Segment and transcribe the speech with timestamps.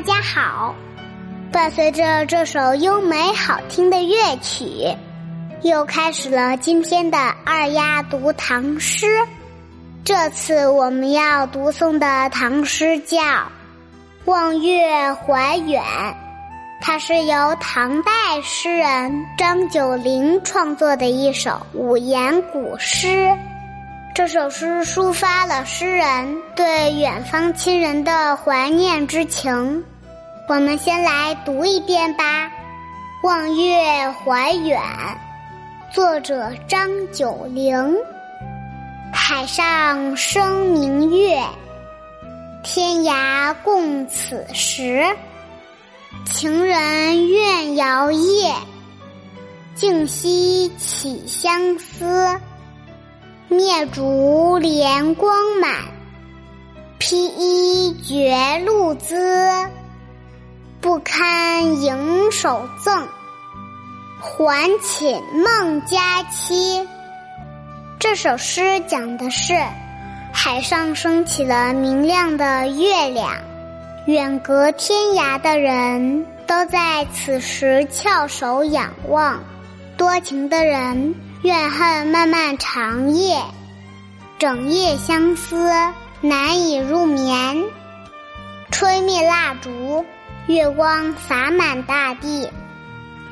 [0.00, 0.74] 大家好，
[1.52, 4.64] 伴随着这首优美好听的乐曲，
[5.60, 9.06] 又开始了今天的二丫读唐诗。
[10.02, 13.18] 这次我们要读诵的唐诗叫
[14.24, 15.82] 《望月怀远》，
[16.80, 18.10] 它是由唐代
[18.42, 23.36] 诗人张九龄创作的一首五言古诗。
[24.12, 29.84] 这首诗抒发了诗人对远方亲人的怀念之情。
[30.48, 32.46] 我们先来读一遍吧，
[33.22, 34.80] 《望月怀远》，
[35.94, 37.96] 作者张九龄。
[39.12, 41.40] 海上生明月，
[42.64, 45.06] 天涯共此时。
[46.26, 48.52] 情人怨遥夜，
[49.76, 52.38] 竟夕起相思。
[53.52, 55.72] 灭烛怜光满，
[56.98, 59.68] 披衣觉露滋。
[60.80, 63.08] 不堪盈手赠，
[64.20, 66.88] 还寝梦佳期。
[67.98, 69.52] 这首诗讲的是
[70.32, 73.32] 海上升起了明亮的月亮，
[74.06, 79.42] 远隔天涯的人都在此时翘首仰望，
[79.96, 81.12] 多情的人。
[81.42, 83.42] 怨恨漫漫长夜，
[84.38, 85.72] 整夜相思，
[86.20, 87.64] 难以入眠。
[88.70, 90.04] 吹灭蜡烛，
[90.48, 92.46] 月光洒满大地。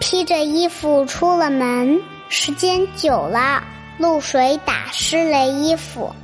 [0.00, 3.62] 披着衣服出了门，时间久了，
[3.98, 6.14] 露水打湿了衣服。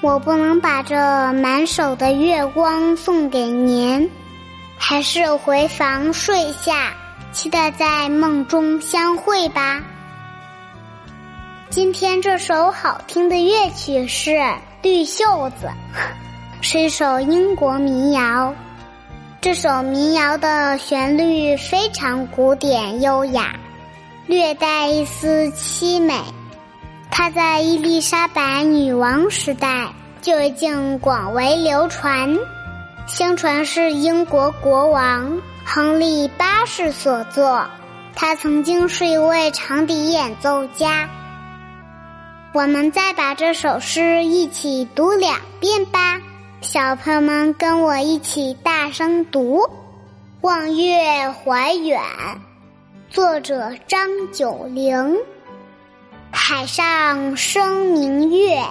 [0.00, 0.96] 我不能把这
[1.34, 4.10] 满手的月光送给您，
[4.76, 6.92] 还是回房睡下，
[7.30, 9.80] 期待在梦中相会吧。
[11.72, 14.30] 今天这首好听的乐曲是
[14.82, 15.66] 《绿袖子》，
[16.60, 18.54] 是一首英国民谣。
[19.40, 23.54] 这首民谣的旋律非常古典优雅，
[24.26, 26.20] 略带一丝凄美。
[27.10, 29.88] 它在伊丽莎白女王时代
[30.20, 32.38] 就已经广为流传，
[33.06, 37.66] 相传是英国国王亨利八世所作。
[38.14, 41.08] 他曾经是一位长笛演奏家。
[42.54, 46.20] 我们再把这首诗一起读两遍吧，
[46.60, 49.56] 小朋友们跟我一起大声读
[50.42, 51.98] 《望月怀远》，
[53.08, 55.16] 作者张九龄。
[56.30, 58.62] 海上生明月，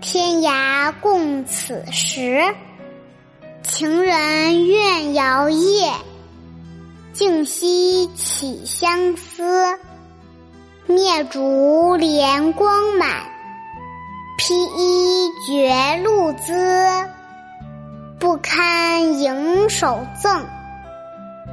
[0.00, 2.54] 天涯共此时。
[3.64, 5.92] 情人怨遥夜，
[7.12, 9.76] 竟夕起相思。
[10.90, 13.08] 灭烛怜光满，
[14.36, 17.08] 披衣觉露滋。
[18.18, 20.44] 不堪盈手赠，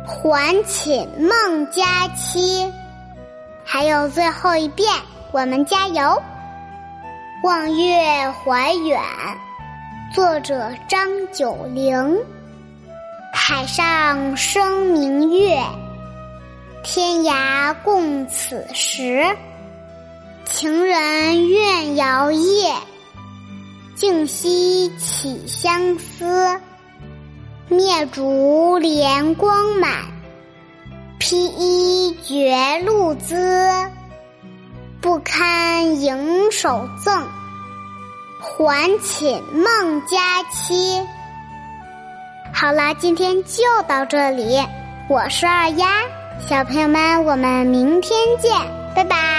[0.07, 2.73] 还寝梦佳期。
[3.63, 4.91] 还有最后一遍，
[5.31, 6.19] 我们加油！
[7.43, 8.99] 望月怀远，
[10.15, 12.17] 作者张九龄。
[13.31, 15.61] 海上生明月。
[16.83, 19.25] 天涯共此时，
[20.45, 22.73] 情人怨遥夜，
[23.95, 26.59] 竟夕起相思。
[27.67, 29.91] 灭烛怜光满，
[31.19, 33.69] 披衣觉露滋。
[35.01, 37.27] 不堪盈手赠，
[38.41, 41.05] 还寝梦佳期。
[42.53, 44.57] 好了，今天就到这里，
[45.09, 46.01] 我是二丫。
[46.39, 48.51] 小朋友们，我们明天见，
[48.95, 49.36] 拜拜。